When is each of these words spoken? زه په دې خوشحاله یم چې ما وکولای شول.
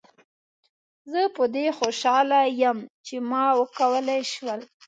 زه 1.11 1.21
په 1.35 1.43
دې 1.55 1.67
خوشحاله 1.79 2.39
یم 2.61 2.77
چې 3.07 3.15
ما 3.29 3.45
وکولای 3.59 4.21
شول. 4.33 4.61